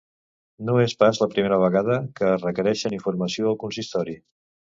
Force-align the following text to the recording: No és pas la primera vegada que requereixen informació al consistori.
No 0.69 0.77
és 0.83 0.95
pas 1.03 1.19
la 1.23 1.27
primera 1.33 1.59
vegada 1.63 1.99
que 2.15 2.31
requereixen 2.41 2.97
informació 2.99 3.53
al 3.53 3.61
consistori. 3.67 4.19